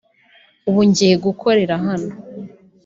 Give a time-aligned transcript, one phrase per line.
[0.69, 2.11] ubu ngiye gukorera hano